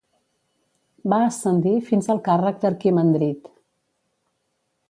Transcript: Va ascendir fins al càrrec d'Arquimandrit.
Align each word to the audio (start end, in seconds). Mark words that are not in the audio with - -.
Va 1.13 1.19
ascendir 1.25 1.75
fins 1.91 2.09
al 2.15 2.23
càrrec 2.31 2.59
d'Arquimandrit. 2.65 3.55